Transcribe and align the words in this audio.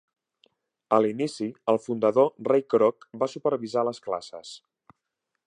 A 0.97 0.97
l'inici, 1.05 1.49
el 1.73 1.79
fundador 1.83 2.31
Ray 2.49 2.65
Kroc 2.75 3.07
va 3.25 3.31
supervisar 3.35 3.87
les 3.91 4.03
classes. 4.09 4.57